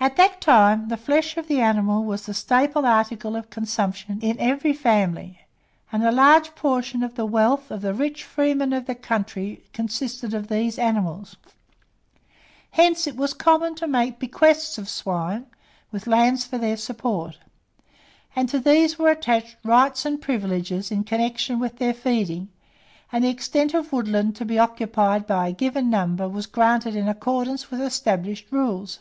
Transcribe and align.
At 0.00 0.16
that 0.16 0.40
time, 0.40 0.88
the 0.88 0.96
flesh 0.96 1.36
of 1.36 1.46
the 1.46 1.60
animal 1.60 2.02
was 2.02 2.26
the 2.26 2.34
staple 2.34 2.84
article 2.84 3.36
of 3.36 3.50
consumption 3.50 4.18
in 4.20 4.36
every 4.40 4.72
family, 4.72 5.38
and 5.92 6.02
a 6.02 6.10
large 6.10 6.56
portion 6.56 7.04
of 7.04 7.14
the 7.14 7.24
wealth 7.24 7.70
of 7.70 7.82
the 7.82 7.94
rich 7.94 8.24
freemen 8.24 8.72
of 8.72 8.86
the 8.86 8.96
country 8.96 9.62
consisted 9.72 10.34
of 10.34 10.48
these 10.48 10.76
animals. 10.76 11.36
Hence 12.72 13.06
it 13.06 13.14
was 13.16 13.32
common 13.32 13.76
to 13.76 13.86
make 13.86 14.18
bequests 14.18 14.76
of 14.76 14.88
swine, 14.88 15.46
with 15.92 16.08
lands 16.08 16.44
for 16.44 16.58
their 16.58 16.76
support; 16.76 17.38
and 18.34 18.48
to 18.48 18.58
these 18.58 18.98
were 18.98 19.08
attached 19.10 19.54
rights 19.62 20.04
and 20.04 20.20
privileges 20.20 20.90
in 20.90 21.04
connection 21.04 21.60
with 21.60 21.78
their 21.78 21.94
feeding, 21.94 22.48
and 23.12 23.22
the 23.22 23.28
extent 23.30 23.72
of 23.72 23.92
woodland 23.92 24.34
to 24.34 24.44
be 24.44 24.58
occupied 24.58 25.28
by 25.28 25.46
a 25.46 25.52
given 25.52 25.88
number 25.90 26.28
was 26.28 26.46
granted 26.46 26.96
in 26.96 27.06
accordance 27.06 27.70
with 27.70 27.80
established 27.80 28.50
rules. 28.50 28.98